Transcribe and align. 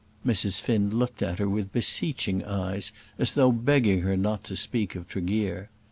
Mrs. 0.25 0.59
Finn 0.63 0.89
looked 0.89 1.21
at 1.21 1.37
her 1.37 1.47
with 1.47 1.71
beseeching 1.71 2.43
eyes, 2.43 2.91
as 3.19 3.33
though 3.33 3.51
begging 3.51 4.01
her 4.01 4.17
not 4.17 4.43
to 4.45 4.55
speak 4.55 4.95
of 4.95 5.07
Tregear. 5.07 5.69